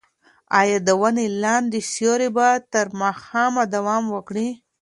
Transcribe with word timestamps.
ایا 0.59 0.77
د 0.87 0.89
ونې 1.01 1.27
لاندې 1.43 1.79
سیوری 1.93 2.29
به 2.35 2.47
تر 2.73 2.85
ماښامه 3.01 3.63
دوام 3.75 4.03
وکړي؟ 4.15 4.47